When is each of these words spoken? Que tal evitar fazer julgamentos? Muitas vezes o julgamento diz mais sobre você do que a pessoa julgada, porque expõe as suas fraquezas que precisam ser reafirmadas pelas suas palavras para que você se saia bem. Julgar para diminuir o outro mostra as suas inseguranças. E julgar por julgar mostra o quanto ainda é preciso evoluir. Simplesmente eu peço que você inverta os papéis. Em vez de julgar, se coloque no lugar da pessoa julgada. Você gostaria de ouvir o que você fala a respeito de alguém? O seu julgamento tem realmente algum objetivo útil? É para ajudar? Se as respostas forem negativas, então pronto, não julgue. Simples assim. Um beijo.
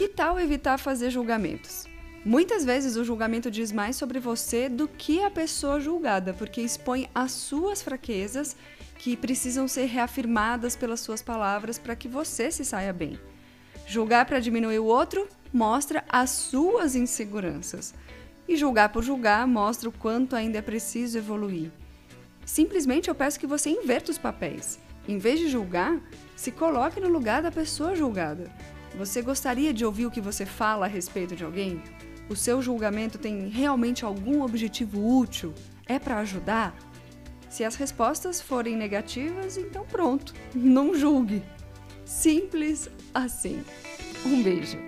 Que 0.00 0.08
tal 0.08 0.40
evitar 0.40 0.78
fazer 0.78 1.10
julgamentos? 1.10 1.84
Muitas 2.24 2.64
vezes 2.64 2.96
o 2.96 3.04
julgamento 3.04 3.50
diz 3.50 3.70
mais 3.70 3.96
sobre 3.96 4.18
você 4.18 4.66
do 4.66 4.88
que 4.88 5.22
a 5.22 5.30
pessoa 5.30 5.78
julgada, 5.78 6.32
porque 6.32 6.62
expõe 6.62 7.06
as 7.14 7.32
suas 7.32 7.82
fraquezas 7.82 8.56
que 8.96 9.14
precisam 9.14 9.68
ser 9.68 9.84
reafirmadas 9.84 10.74
pelas 10.74 11.00
suas 11.00 11.20
palavras 11.20 11.78
para 11.78 11.94
que 11.94 12.08
você 12.08 12.50
se 12.50 12.64
saia 12.64 12.94
bem. 12.94 13.20
Julgar 13.86 14.24
para 14.24 14.40
diminuir 14.40 14.78
o 14.78 14.86
outro 14.86 15.28
mostra 15.52 16.02
as 16.08 16.30
suas 16.30 16.94
inseguranças. 16.94 17.92
E 18.48 18.56
julgar 18.56 18.88
por 18.88 19.02
julgar 19.02 19.46
mostra 19.46 19.86
o 19.86 19.92
quanto 19.92 20.34
ainda 20.34 20.56
é 20.56 20.62
preciso 20.62 21.18
evoluir. 21.18 21.70
Simplesmente 22.46 23.10
eu 23.10 23.14
peço 23.14 23.38
que 23.38 23.46
você 23.46 23.68
inverta 23.68 24.10
os 24.10 24.16
papéis. 24.16 24.80
Em 25.06 25.18
vez 25.18 25.38
de 25.38 25.50
julgar, 25.50 26.00
se 26.34 26.50
coloque 26.50 26.98
no 27.00 27.08
lugar 27.10 27.42
da 27.42 27.52
pessoa 27.52 27.94
julgada. 27.94 28.50
Você 28.96 29.22
gostaria 29.22 29.72
de 29.72 29.84
ouvir 29.84 30.06
o 30.06 30.10
que 30.10 30.20
você 30.20 30.44
fala 30.44 30.86
a 30.86 30.88
respeito 30.88 31.36
de 31.36 31.44
alguém? 31.44 31.82
O 32.28 32.36
seu 32.36 32.60
julgamento 32.62 33.18
tem 33.18 33.48
realmente 33.48 34.04
algum 34.04 34.42
objetivo 34.42 35.18
útil? 35.18 35.54
É 35.86 35.98
para 35.98 36.18
ajudar? 36.18 36.76
Se 37.48 37.64
as 37.64 37.74
respostas 37.74 38.40
forem 38.40 38.76
negativas, 38.76 39.56
então 39.56 39.84
pronto, 39.84 40.32
não 40.54 40.94
julgue. 40.94 41.42
Simples 42.04 42.88
assim. 43.12 43.64
Um 44.24 44.42
beijo. 44.42 44.78